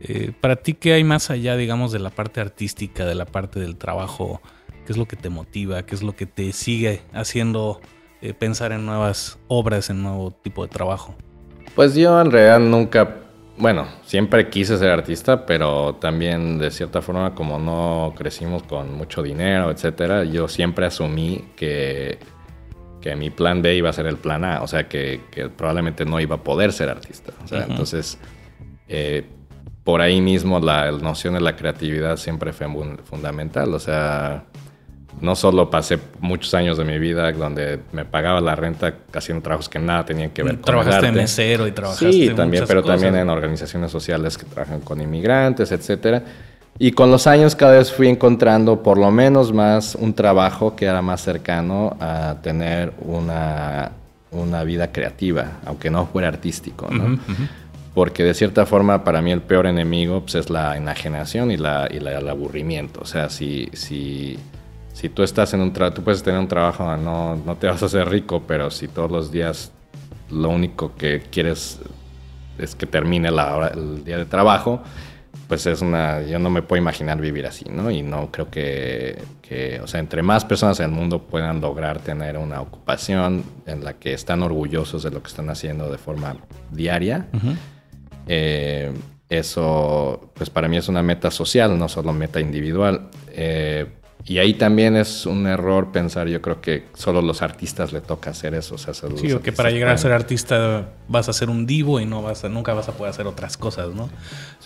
[0.00, 3.60] Eh, para ti, ¿qué hay más allá, digamos, de la parte artística, de la parte
[3.60, 4.40] del trabajo?
[4.84, 5.84] ¿Qué es lo que te motiva?
[5.84, 7.80] ¿Qué es lo que te sigue haciendo
[8.20, 11.14] eh, pensar en nuevas obras, en nuevo tipo de trabajo?
[11.74, 13.16] Pues yo en realidad nunca,
[13.58, 19.22] bueno, siempre quise ser artista, pero también de cierta forma como no crecimos con mucho
[19.22, 22.18] dinero, etcétera, yo siempre asumí que,
[23.06, 25.20] que mi plan B iba a ser el plan A, o sea que,
[25.56, 27.32] probablemente no iba a poder ser artista.
[27.44, 28.18] O sea, entonces
[28.88, 29.24] eh,
[29.84, 32.66] por ahí mismo la, noción de la creatividad siempre fue
[33.04, 33.72] fundamental.
[33.72, 34.42] O sea,
[35.20, 39.68] no solo pasé muchos años de mi vida donde me pagaba la renta haciendo trabajos
[39.68, 43.14] que nada tenían que ver con Trabajaste en mesero y trabajaste Sí, también, pero también
[43.14, 46.24] en organizaciones sociales que trabajan con inmigrantes, etcétera.
[46.78, 50.84] Y con los años cada vez fui encontrando por lo menos más un trabajo que
[50.84, 53.92] era más cercano a tener una,
[54.30, 57.18] una vida creativa, aunque no fuera artístico, ¿no?
[57.96, 61.88] porque de cierta forma para mí el peor enemigo pues, es la enajenación y, la,
[61.90, 63.00] y el aburrimiento.
[63.00, 64.38] O sea, si, si,
[64.92, 67.82] si tú estás en un trabajo, tú puedes tener un trabajo, no, no te vas
[67.82, 69.72] a hacer rico, pero si todos los días
[70.30, 71.80] lo único que quieres
[72.58, 74.82] es que termine la hora, el día de trabajo,
[75.48, 77.90] pues es una, yo no me puedo imaginar vivir así, ¿no?
[77.90, 82.00] Y no creo que, que, o sea, entre más personas en el mundo puedan lograr
[82.00, 86.36] tener una ocupación en la que están orgullosos de lo que están haciendo de forma
[86.70, 87.26] diaria,
[88.26, 88.92] eh,
[89.28, 93.08] eso, pues para mí es una meta social, no solo meta individual.
[93.28, 93.86] Eh,
[94.28, 98.30] y ahí también es un error pensar, yo creo que solo los artistas le toca
[98.30, 98.74] hacer eso.
[98.74, 102.00] O sea, sí, o que para llegar a ser artista vas a ser un divo
[102.00, 104.10] y no vas a, nunca vas a poder hacer otras cosas, ¿no?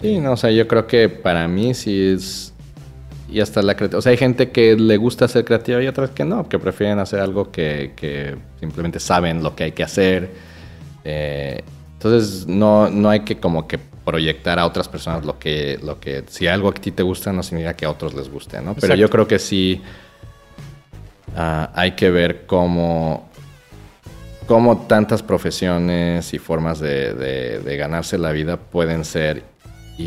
[0.01, 2.55] Sí, no, o sea, yo creo que para mí sí es...
[3.29, 3.99] Y hasta la creatividad.
[3.99, 6.99] O sea, hay gente que le gusta ser creativa y otras que no, que prefieren
[6.99, 10.31] hacer algo que, que simplemente saben lo que hay que hacer.
[11.05, 16.01] Eh, entonces no, no hay que como que proyectar a otras personas lo que, lo
[16.01, 18.75] que, si algo a ti te gusta no significa que a otros les guste, ¿no?
[18.75, 19.83] Pero yo creo que sí
[21.37, 23.29] ah, hay que ver cómo,
[24.47, 29.50] cómo tantas profesiones y formas de, de ganarse la vida pueden ser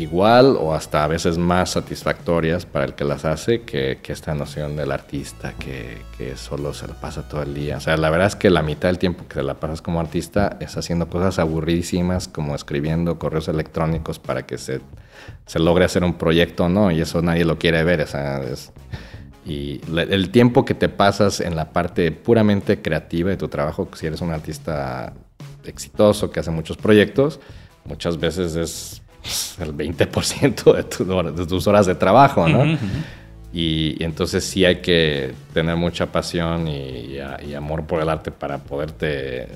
[0.02, 4.76] igual o hasta a veces más satisfactorias para el que las hace que, esta noción
[4.76, 6.02] del artista que,
[6.36, 7.76] solo se la pasa todo el día.
[7.76, 10.00] O sea, la verdad es que la mitad del tiempo que te la pasas como
[10.00, 14.80] artista es haciendo cosas aburridísimas como escribiendo correos electrónicos para que se,
[15.46, 16.90] se logre hacer un proyecto, ¿no?
[16.90, 18.00] Y eso nadie lo quiere ver.
[18.00, 18.40] O sea,
[19.44, 24.06] y el tiempo que te pasas en la parte puramente creativa de tu trabajo, si
[24.06, 25.12] eres un artista
[25.64, 27.40] exitoso que hace muchos proyectos,
[27.84, 29.03] muchas veces es
[29.60, 32.76] el 20% de, de, tus horas de trabajo, ¿no?
[33.52, 37.18] y, entonces sí hay que tener mucha pasión y,
[37.56, 39.48] amor por el arte para poderte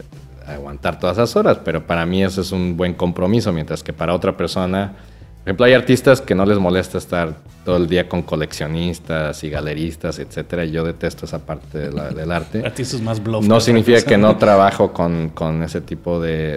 [0.47, 4.15] aguantar todas esas horas, pero para mí eso es un buen compromiso, mientras que para
[4.15, 4.93] otra persona,
[5.39, 9.51] por ejemplo, hay artistas que no les molesta estar todo el día con coleccionistas y
[9.51, 10.65] galeristas, etcétera.
[10.65, 12.63] Yo detesto esa parte del arte.
[12.65, 16.57] Artistas más No significa que no trabajo con, con ese tipo de,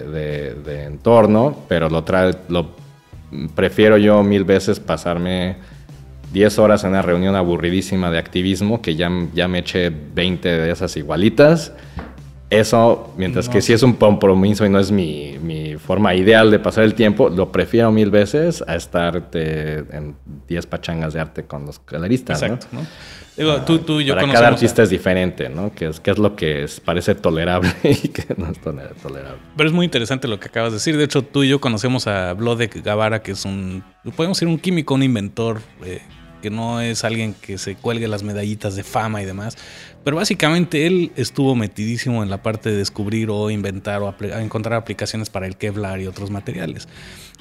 [0.64, 2.70] de, entorno, pero lo, trae, lo
[3.54, 5.56] prefiero yo mil veces pasarme
[6.32, 10.70] 10 horas en una reunión aburridísima de activismo que ya, ya me eché 20 de
[10.70, 11.72] esas igualitas.
[12.50, 16.58] Eso, mientras que si es un compromiso y no es mi, mi, forma ideal de
[16.58, 20.14] pasar el tiempo, lo prefiero mil veces a estar en
[20.48, 22.42] 10 pachangas de arte con los galeristas.
[22.42, 22.66] Exacto.
[22.72, 22.80] ¿no?
[23.36, 25.72] Digo, tú, tú y yo Para cada artista es diferente, ¿no?
[25.74, 29.40] ¿Qué es, qué es lo que parece tolerable y que no es tolerable?
[29.56, 30.96] Pero es muy interesante lo que acabas de decir.
[30.96, 33.82] De hecho, tú y yo conocemos a Blodek Gavara, que es un,
[34.16, 36.02] podemos decir, un químico, un inventor, eh,
[36.42, 39.56] que no es alguien que se cuelgue las medallitas de fama y demás.
[40.04, 45.30] Pero básicamente él estuvo metidísimo en la parte de descubrir o inventar o encontrar aplicaciones
[45.30, 46.88] para el Kevlar y otros materiales.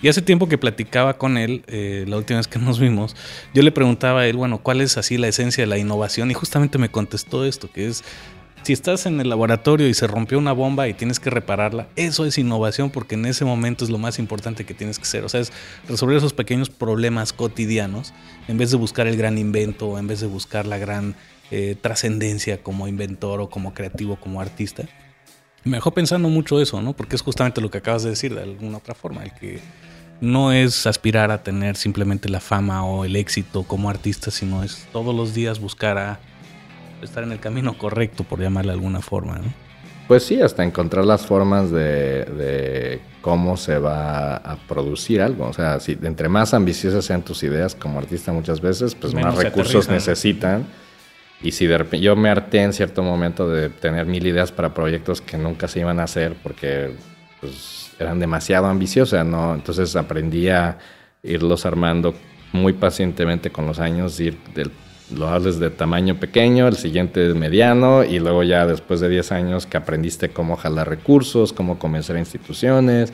[0.02, 3.16] Y hace tiempo que platicaba con él, eh, la última vez que nos vimos,
[3.54, 6.32] yo le preguntaba a él, bueno, ¿cuál es así la esencia de la innovación?
[6.32, 8.04] Y justamente me contestó esto, que es,
[8.64, 12.26] si estás en el laboratorio y se rompió una bomba y tienes que repararla, eso
[12.26, 15.24] es innovación porque en ese momento es lo más importante que tienes que hacer.
[15.24, 15.52] O sea, es
[15.88, 18.14] resolver esos pequeños problemas cotidianos
[18.48, 21.16] en vez de buscar el gran invento en vez de buscar la gran
[21.50, 24.84] eh, trascendencia como inventor o como creativo, como artista.
[25.64, 26.94] Me dejó pensando mucho eso, ¿no?
[26.94, 29.60] Porque es justamente lo que acabas de decir de alguna otra forma, el que
[30.22, 34.88] no es aspirar a tener simplemente la fama o el éxito como artista, sino es
[34.92, 36.20] todos los días buscar a
[37.06, 39.38] estar en el camino correcto, por llamarle de alguna forma.
[39.38, 39.54] ¿no?
[40.08, 45.48] Pues sí, hasta encontrar las formas de, cómo se va a producir algo.
[45.48, 49.36] O sea, si entre más ambiciosas sean tus ideas como artista muchas veces, pues más
[49.36, 50.66] recursos necesitan.
[51.42, 54.74] Y si de repente, yo me harté en cierto momento de tener mil ideas para
[54.74, 56.94] proyectos que nunca se iban a hacer porque
[57.40, 59.56] pues, eran demasiado ambiciosas, ¿no?
[59.56, 60.78] Entonces aprendí a
[61.24, 62.14] irlos armando
[62.52, 64.72] muy pacientemente con los años, ir del,
[65.16, 69.66] lo haces de tamaño pequeño, el siguiente mediano y luego ya después de 10 años
[69.66, 73.14] que aprendiste cómo jalar recursos, cómo convencer a instituciones,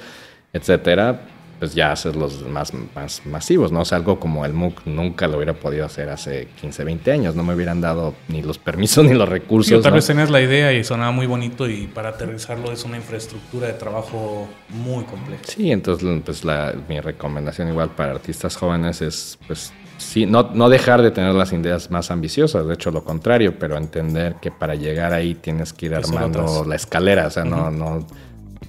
[0.53, 1.21] etcétera,
[1.59, 3.81] pues ya haces los más, más masivos, ¿no?
[3.81, 7.35] O sea, algo como el MOOC nunca lo hubiera podido hacer hace 15, 20 años,
[7.35, 9.77] no me hubieran dado ni los permisos ni los recursos.
[9.77, 9.95] Sí, tal ¿no?
[9.95, 13.73] vez tenías la idea y sonaba muy bonito y para aterrizarlo es una infraestructura de
[13.73, 15.43] trabajo muy compleja.
[15.47, 20.69] Sí, entonces pues la, mi recomendación igual para artistas jóvenes es pues sí, no, no
[20.69, 24.75] dejar de tener las ideas más ambiciosas, de hecho lo contrario, pero entender que para
[24.75, 28.05] llegar ahí tienes que ir armando la escalera, o sea, no, no,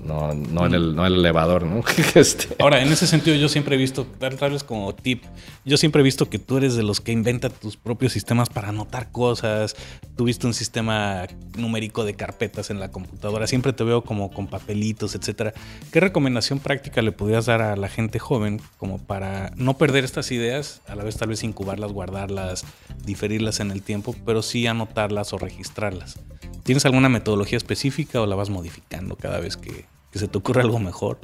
[0.05, 1.83] no, no, el, no el elevador, ¿no?
[2.15, 5.23] Este, Ahora, en ese sentido, yo siempre he visto, tal, tal vez como tip,
[5.65, 8.71] yo siempre he visto que tú eres de los que inventa tus propios sistemas para
[8.71, 9.77] anotar cosas.
[10.17, 13.47] Tuviste un sistema numérico de carpetas en la computadora.
[13.47, 15.53] Siempre te veo como con papelitos, etcétera.
[15.93, 20.31] ¿Qué recomendación práctica le podrías dar a la gente joven como para no perder estas
[20.33, 22.65] ideas, a la vez tal vez incubarlas, guardarlas,
[23.05, 26.19] diferirlas en el tiempo, pero sí anotarlas o registrarlas?
[26.63, 30.63] ¿Tienes alguna metodología específica o la vas modificando cada vez que, que se te ocurre
[30.63, 31.19] algo mejor?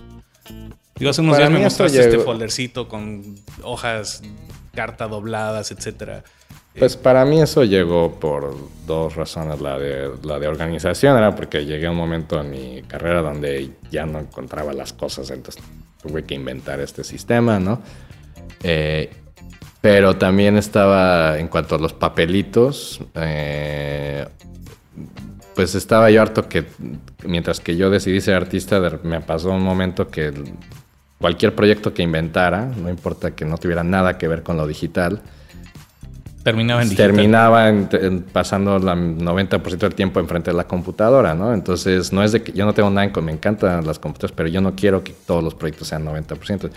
[0.97, 4.23] Digo, hace unos Para días me mostraste este foldercito con hojas,
[4.75, 6.23] carta dobladas, etcétera.
[6.79, 9.61] Pues para mí eso llegó por dos razones.
[9.61, 13.71] La de, la de organización era porque llegué a un momento en mi carrera donde
[13.91, 15.63] ya no encontraba las cosas, entonces
[16.03, 17.81] tuve que inventar este sistema, ¿no?
[18.63, 19.11] Eh,
[19.81, 24.27] pero también estaba, en cuanto a los papelitos, eh,
[25.55, 26.65] pues estaba yo harto que
[27.25, 30.33] mientras que yo decidí ser artista, me pasó un momento que
[31.19, 35.23] cualquier proyecto que inventara, no importa que no tuviera nada que ver con lo digital,
[36.43, 37.07] Terminaba en digital.
[37.07, 41.55] terminaba en- en- pasando el 90% del tiempo enfrente de la computadora, ¿no?
[41.55, 44.37] Entonces, no es de que yo no tengo nada en con, me encantan las computadoras,
[44.37, 46.69] pero yo no quiero que todos los proyectos sean 90%.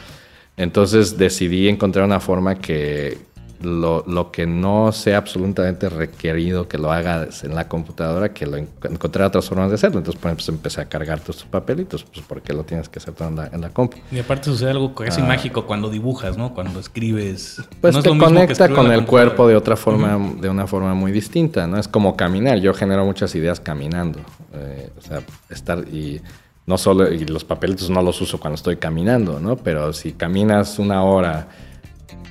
[0.56, 3.18] Entonces, decidí encontrar una forma que
[3.62, 8.58] lo, lo que no sea absolutamente requerido que lo haga en la computadora, que lo
[8.58, 9.98] en- encontrar otras formas de hacerlo.
[10.00, 13.14] Entonces, por ejemplo, empecé a cargar todos tus papelitos, pues porque lo tienes que hacer
[13.14, 13.98] todo en la, en la compu.
[14.12, 16.54] Y aparte sucede algo casi mágico cuando dibujas, ¿no?
[16.54, 17.60] Cuando escribes.
[17.60, 17.66] Ah.
[17.82, 21.68] Pues no te conecta con el cuerpo de otra forma, de una forma muy distinta,
[21.68, 21.78] ¿no?
[21.80, 22.60] Es como caminar.
[22.60, 24.20] Yo genero muchas ideas caminando.
[24.54, 26.22] Eh, o sea, estar y
[26.66, 29.56] no solo y los papelitos no los uso cuando estoy caminando, ¿no?
[29.56, 31.48] Pero si caminas una hora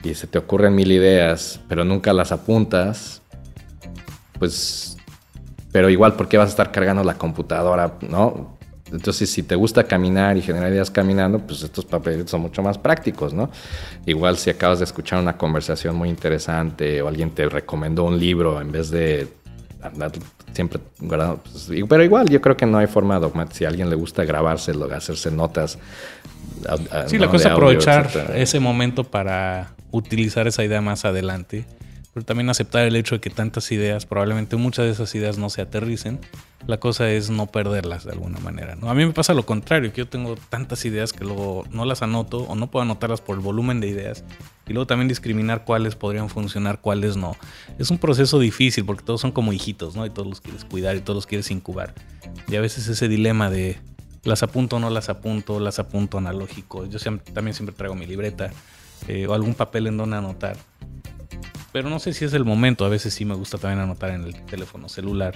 [0.07, 3.23] y se te ocurren mil ideas, pero nunca las apuntas,
[4.39, 4.97] pues,
[5.73, 8.57] pero igual, ¿por qué vas a estar cargando la computadora, no?
[8.93, 12.79] Entonces, si te gusta caminar y generar ideas caminando, pues estos papeles son mucho más
[12.79, 13.51] prácticos, ¿no?
[14.07, 18.61] Igual si acabas de escuchar una conversación muy interesante o alguien te recomendó un libro
[18.61, 19.29] en vez de
[20.53, 23.57] siempre pues, pero igual yo creo que no hay forma dogmática.
[23.59, 25.79] Si a alguien le gusta grabárselo, hacerse notas.
[26.69, 27.25] au- a- Sí, ¿no?
[27.27, 28.37] la cosa es aprovechar etcétera.
[28.39, 31.65] ese momento para utilizar esa idea más adelante.
[32.17, 35.51] Pero también aceptar el hecho de que tantas ideas, probablemente muchas de esas ideas no
[35.51, 36.19] se aterricen.
[36.67, 38.75] La cosa es no perderlas de alguna manera.
[38.75, 38.89] ¿no?
[38.89, 42.01] A mí me pasa lo contrario, que yo tengo tantas ideas que luego no las
[42.01, 44.25] anoto o no puedo anotarlas por el volumen de ideas.
[44.67, 47.37] Y luego también discriminar cuáles podrían funcionar, cuáles no.
[47.79, 50.07] Es un proceso difícil porque todos son como hijitos, ¿no?
[50.07, 51.93] Y todos los quieres cuidar y todos los quieres incubar.
[52.49, 53.79] Y a veces ese dilema de
[54.25, 56.87] las apunto o no las apunto, las apunto analógico.
[56.87, 58.51] Yo siempre- también siempre traigo mi libreta
[59.07, 60.57] eh, o algún papel en donde anotar.
[61.77, 62.87] Pero no sé si es el momento.
[62.87, 65.35] A veces sí me gusta también anotar en el teléfono celular.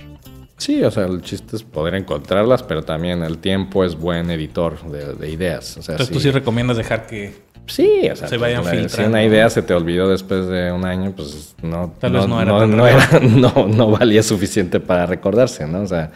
[0.57, 4.83] Sí, o sea, el chiste es poder encontrarlas, pero también el tiempo es buen editor
[4.90, 5.76] de, de ideas.
[5.76, 7.42] O sea, Entonces tú sí recomiendas dejar que...
[7.66, 9.11] Sí, o sea, Se vayan la- si filtrando.
[9.11, 12.59] una idea se te olvidó después de un año, pues no, Tal vez no era
[12.59, 15.83] tan no, era- no- no valía suficiente para recordarse, ¿no?
[15.83, 16.11] O sea,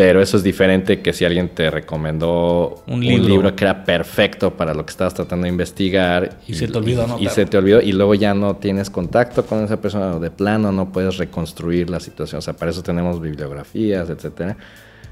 [0.00, 3.28] pero eso es diferente que si alguien te recomendó Un libro.
[3.28, 7.18] libro que era perfecto para lo que estabas tratando de investigar Y se te olvidó
[7.20, 10.72] y, se te olvidó y luego ya no tienes contacto con esa persona de plano
[10.72, 12.38] no puedes reconstruir la situación.
[12.38, 14.56] O sea, para eso tenemos bibliografías, etcétera.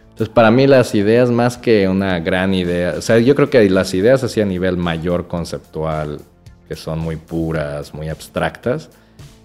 [0.05, 3.69] Entonces, para mí las ideas más que una gran idea, o sea, yo creo que
[3.69, 6.19] las ideas así a nivel mayor conceptual,
[6.67, 8.89] que son muy puras, muy abstractas,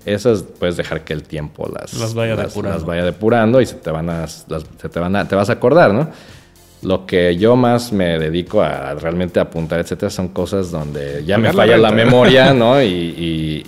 [0.05, 2.77] esas puedes dejar que el tiempo las, Las vaya depurando.
[2.77, 4.45] las vaya depurando y se te van a, las-
[4.81, 6.09] se te van a, te vas a acordar, ¿no?
[6.81, 11.47] Lo que yo más me dedico a realmente apuntar, etcétera, son cosas donde ya me
[11.54, 12.81] Pagar falla la, memoria, ¿no?
[12.81, 13.63] Y, y-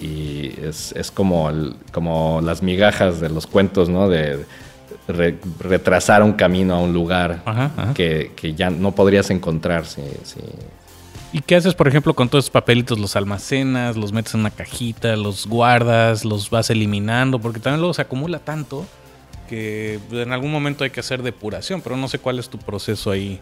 [0.60, 4.10] y es, es como, el- como las migajas de los cuentos, ¿no?
[4.10, 4.44] De
[5.08, 7.94] re- retrasar un camino a un lugar Ajá, ajá.
[7.94, 10.42] Que, que ya no podrías encontrar si, si-
[11.36, 12.98] ¿Y qué haces, por ejemplo, con todos esos papelitos?
[12.98, 17.40] ¿Los almacenas, los metes en una cajita, los guardas, los vas eliminando?
[17.40, 18.86] Porque también luego se acumula tanto
[19.50, 23.12] que en algún momento hay que hacer depuración, pero no sé cuál es tu proceso
[23.12, 23.42] ahí.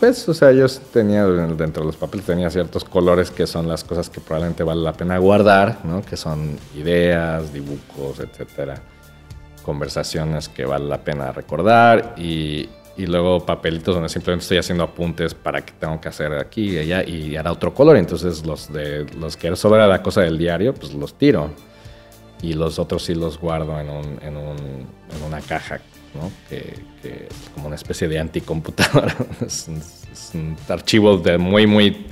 [0.00, 3.84] Pues, o sea, yo tenía dentro de los papeles tenía ciertos colores que son las
[3.84, 6.02] cosas que probablemente vale la pena guardar, ¿no?
[6.02, 8.82] Que son ideas, dibujos, etcétera,
[9.62, 15.34] conversaciones que vale la pena recordar y, y luego papelitos donde simplemente estoy haciendo apuntes
[15.34, 17.96] para que tengo que hacer aquí y allá y hará otro color.
[17.96, 21.50] Entonces los de los que sobra la cosa del diario, pues los tiro
[22.42, 25.80] y los otros sí los guardo en, un, en, un, en una caja
[26.48, 29.14] que, es como una especie de anticomputadora.
[29.46, 32.06] es, un, es, un, archivo de muy, muy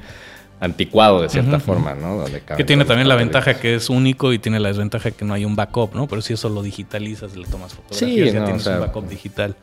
[0.61, 2.25] anticuado de cierta forma, ¿no?
[2.57, 5.45] que tiene también la ventaja que es único y tiene la desventaja que no hay
[5.45, 6.07] un backup, ¿no?
[6.07, 9.57] Pero si eso lo digitalizas, le tomas fotografías, sí, ya tienes un backup digital.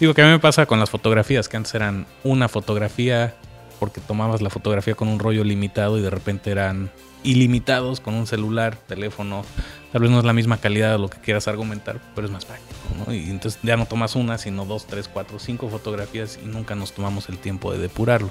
[0.00, 3.34] Digo que a mí me pasa con las fotografías, que antes eran una fotografía
[3.80, 6.90] porque tomabas la fotografía con un rollo limitado y de repente eran
[7.22, 9.44] ilimitados con un celular, teléfono.
[9.92, 12.44] Tal vez no es la misma calidad de lo que quieras argumentar, pero es más
[12.44, 13.12] práctico, ¿no?
[13.14, 16.92] Y entonces ya no tomas una, sino dos, tres, cuatro, cinco fotografías y nunca nos
[16.92, 18.30] tomamos el tiempo de depurarlo.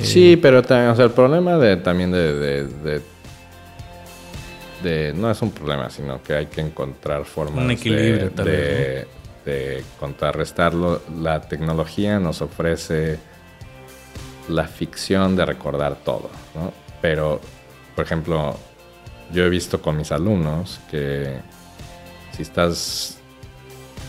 [0.00, 2.62] Sí, eh, pero también, o sea, el problema de también de,
[4.82, 9.06] de, no es un problema, sino que hay que encontrar formas un equilibrio, de,
[9.44, 11.02] de contrarrestarlo.
[11.20, 13.18] La tecnología nos ofrece
[14.48, 16.72] la ficción de recordar todo, ¿no?
[17.00, 17.40] Pero
[18.00, 18.56] por ejemplo,
[19.30, 21.36] yo he visto con mis alumnos que
[22.32, 23.18] si estás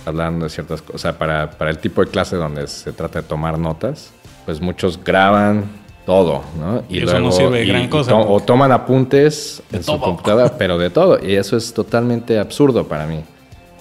[0.05, 3.21] hablando de ciertas cosas, o sea, para, para el tipo de clase donde se trata
[3.21, 4.13] de tomar notas,
[4.45, 5.65] pues muchos graban
[6.05, 6.84] todo, ¿no?
[6.88, 8.15] Y, eso no sirve de gran cosa.
[8.15, 11.19] o toman apuntes en su computadora, pero de todo.
[11.21, 13.23] Y eso es totalmente absurdo para mí.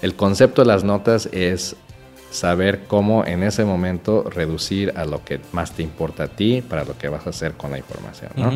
[0.02, 1.76] El concepto de las notas es
[2.30, 6.84] saber cómo en ese momento reducir a lo que más te importa a ti para
[6.84, 8.52] lo que vas a hacer con la información, ¿no?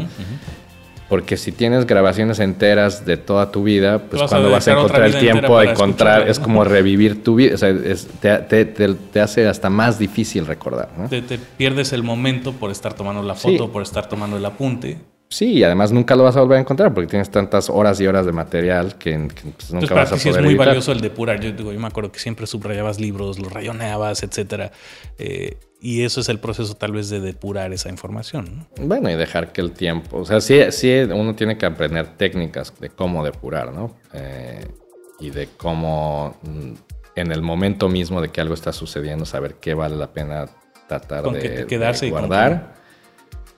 [1.09, 5.18] Porque si tienes grabaciones enteras de toda tu vida, pues cuando vas a encontrar el
[5.18, 7.55] tiempo a encontrar, es como revivir tu vida.
[7.55, 7.74] O sea,
[8.20, 10.88] te, hace hasta más difícil recordar.
[10.97, 11.09] ¿no?
[11.09, 11.22] Te,
[11.59, 14.99] pierdes el momento por estar tomando la foto, por estar tomando el apunte.
[15.29, 18.07] Sí, y además nunca lo vas a volver a encontrar porque tienes tantas horas y
[18.07, 20.20] horas de material que, pues, nunca vas a poder.
[20.20, 21.41] Sí es muy valioso el depurar.
[21.41, 24.70] Yo, digo, yo me acuerdo que siempre subrayabas libros, los rayoneabas, etcétera.
[25.18, 28.66] Eh, y eso es el proceso tal vez de depurar esa información.
[28.81, 32.72] Bueno, y dejar que el tiempo, o sea, sí, sí uno tiene que aprender técnicas
[32.79, 33.97] de cómo depurar, ¿no?
[34.12, 34.66] Eh,
[35.20, 36.72] y de cómo mm,
[37.16, 40.47] en el momento mismo de que algo está sucediendo, saber qué vale la pena
[40.89, 42.75] tratar de, quedarse de guardar.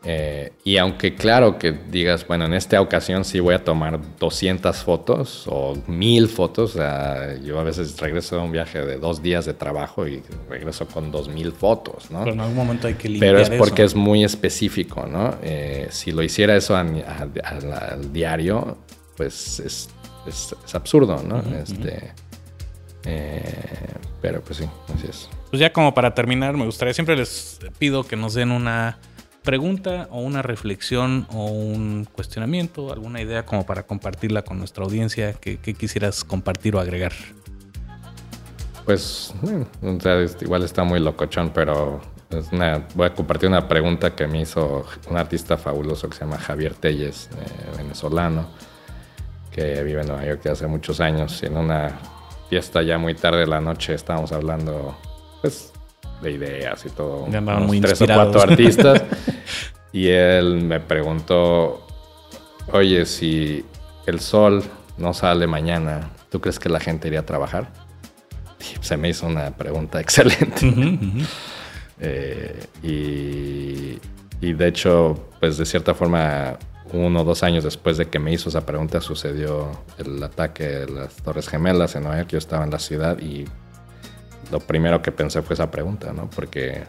[0.08, 4.76] Eh, y aunque claro que digas, bueno, en esta ocasión sí voy a tomar 200
[4.84, 6.74] fotos o 1000 fotos,
[7.42, 11.10] yo a veces regreso de un viaje de dos días de trabajo y regreso con
[11.10, 12.20] 2000 fotos, ¿no?
[12.20, 15.34] Pero en algún momento hay que limpiar Pero es porque es muy específico, ¿no?
[15.42, 18.78] Eh, si lo hiciera eso al diario,
[19.16, 19.88] pues es,
[20.72, 21.42] absurdo, ¿no?
[21.60, 22.12] este,
[23.06, 23.42] eh,
[24.22, 25.28] pero pues sí, así es.
[25.50, 28.98] Pues ya como para terminar, me gustaría, siempre les pido que nos den una
[29.46, 35.34] pregunta o una reflexión o un cuestionamiento, alguna idea como para compartirla con nuestra audiencia
[35.34, 37.12] que, quisieras compartir o agregar.
[38.84, 39.32] Pues,
[40.40, 42.00] igual está muy locochón, pero
[42.94, 46.74] voy a compartir una pregunta que me hizo un artista fabuloso que se llama Javier
[46.74, 48.48] Telles, eh, venezolano,
[49.52, 51.40] que vive en Nueva York hace muchos años.
[51.42, 51.92] Y en una
[52.50, 54.96] fiesta ya muy tarde de la noche estábamos hablando,
[55.40, 55.72] pues,
[56.22, 57.26] de ideas y todo.
[57.26, 59.02] muy tres o cuatro artistas.
[59.92, 61.86] y él me preguntó,
[62.72, 63.64] oye, si
[64.06, 64.62] el sol
[64.98, 67.72] no sale mañana, ¿tú crees que la gente iría a trabajar?
[68.60, 70.72] Y se me hizo una pregunta excelente.
[72.00, 73.98] Eh, y,
[74.46, 76.58] y, de hecho, pues de cierta forma,
[76.92, 80.88] uno o dos años después de que me hizo esa pregunta, sucedió el ataque de
[80.88, 82.30] las Torres Gemelas en Nueva York.
[82.30, 83.46] Yo estaba en la ciudad y
[84.50, 86.28] lo primero que pensé fue esa pregunta, ¿no?
[86.30, 86.84] Porque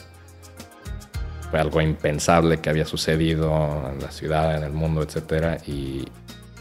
[1.49, 5.61] fue algo impensable que había sucedido en la ciudad, en el mundo, etc.
[5.65, 6.05] Y,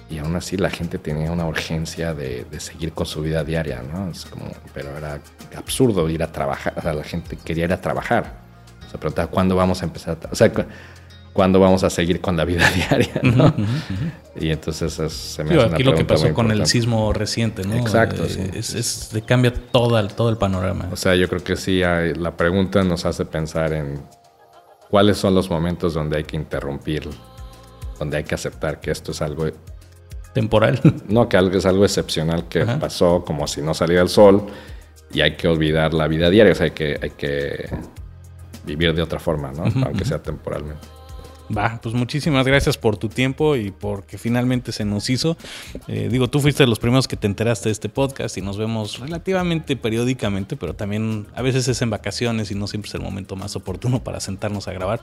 [0.08, 4.10] y aún así la gente tenía una urgencia de, seguir con su vida diaria, ¿no?
[4.10, 5.20] Es como, pero era
[5.56, 8.46] absurdo ir a trabajar, o sea, la gente quería ir a trabajar.
[8.90, 10.52] Se preguntaba, ¿cuándo vamos a empezar a O sea,
[11.36, 13.54] cuándo vamos a seguir con la vida diaria, ¿no?
[14.40, 17.74] Y entonces se me hace Aquí lo que pasó con el sismo reciente, ¿no?
[17.74, 18.40] Exacto, eh, sí.
[18.54, 20.88] Es, es, cambia todo el, todo el panorama.
[20.90, 24.00] O sea, yo creo que sí, la pregunta nos hace pensar en
[24.90, 27.08] cuáles son los momentos donde hay que interrumpir,
[27.98, 29.46] donde hay que aceptar que esto es algo...
[30.32, 30.80] Temporal.
[31.08, 34.46] No, que algo es algo excepcional que pasó como si no saliera el sol
[35.12, 37.70] y hay que olvidar la vida diaria, o sea, hay que, hay que
[38.64, 39.64] vivir de otra forma, ¿no?
[39.84, 40.95] Aunque sea temporalmente.
[41.54, 45.36] Va, pues muchísimas gracias por tu tiempo y porque finalmente se nos hizo.
[45.86, 48.56] Eh, digo, tú fuiste de los primeros que te enteraste de este podcast y nos
[48.58, 53.02] vemos relativamente periódicamente, pero también a veces es en vacaciones y no siempre es el
[53.02, 55.02] momento más oportuno para sentarnos a grabar.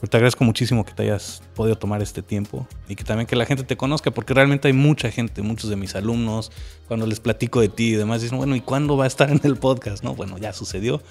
[0.00, 3.36] Pero te agradezco muchísimo que te hayas podido tomar este tiempo y que también que
[3.36, 6.50] la gente te conozca, porque realmente hay mucha gente, muchos de mis alumnos,
[6.88, 9.40] cuando les platico de ti y demás, dicen, bueno, ¿y cuándo va a estar en
[9.44, 10.02] el podcast?
[10.02, 11.02] No, bueno, ya sucedió.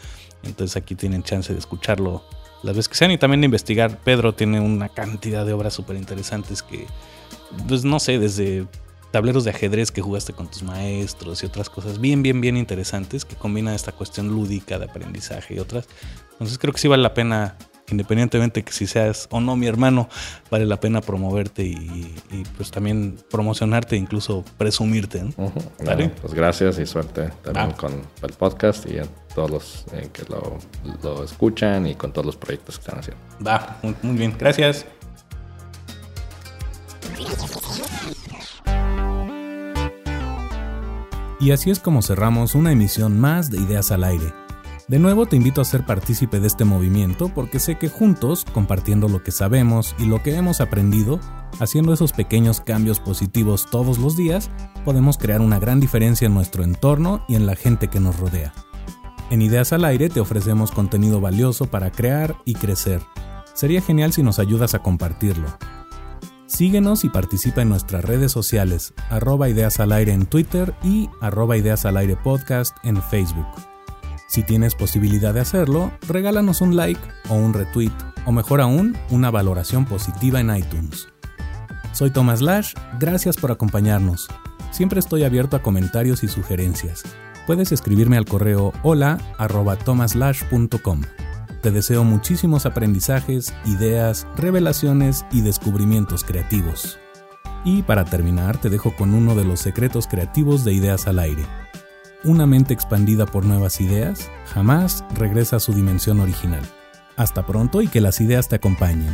[0.44, 2.24] Entonces aquí tienen chance de escucharlo
[2.64, 3.98] las veces que sean y también de investigar.
[4.00, 6.88] Pedro tiene una cantidad de obras súper interesantes que,
[7.68, 8.68] pues no sé, desde
[9.12, 13.26] tableros de ajedrez que jugaste con tus maestros y otras cosas bien, bien, bien interesantes
[13.26, 15.88] que combinan esta cuestión lúdica de aprendizaje y otras.
[16.34, 17.58] Entonces creo que sí vale la pena
[17.92, 20.08] independientemente que si seas o no mi hermano,
[20.50, 22.16] vale la pena promoverte y,
[22.56, 25.24] pues también promocionarte, incluso presumirte.
[26.22, 29.00] pues gracias y suerte también con el podcast y
[29.34, 33.22] todos los eh, que lo, escuchan y con todos los proyectos que están haciendo.
[33.46, 34.86] Va, muy bien, gracias.
[41.40, 44.32] Y así es como cerramos una emisión más de Ideas al Aire
[44.92, 49.08] de nuevo te invito a ser partícipe de este movimiento porque sé que juntos, compartiendo
[49.08, 51.22] lo que sabemos y lo que hemos aprendido,
[51.62, 54.50] haciendo esos pequeños cambios positivos todos los días,
[54.84, 58.52] podemos crear una gran diferencia en nuestro entorno y en la gente que nos rodea.
[59.32, 63.00] En Ideas al Aire te ofrecemos contenido valioso para crear y crecer.
[63.54, 65.48] Sería genial si nos ayudas a compartirlo.
[66.48, 71.56] Síguenos y participa en nuestras redes sociales, arroba ideas al aire en Twitter y arroba
[71.56, 73.48] ideas al aire podcast en Facebook.
[74.28, 77.94] Si tienes posibilidad de hacerlo, regálanos un like o un retweet,
[78.26, 81.08] o mejor aún, una valoración positiva en iTunes.
[81.94, 84.28] Soy Thomas Lash, gracias por acompañarnos.
[84.72, 87.06] Siempre estoy abierto a comentarios y sugerencias.
[87.52, 89.18] Puedes escribirme al correo hola
[91.62, 96.98] Te deseo muchísimos aprendizajes, ideas, revelaciones y descubrimientos creativos.
[97.66, 101.44] Y para terminar, te dejo con uno de los secretos creativos de Ideas al Aire
[102.24, 106.62] una mente expandida por nuevas ideas jamás regresa a su dimensión original.
[107.18, 109.14] Hasta pronto y que las ideas te acompañen.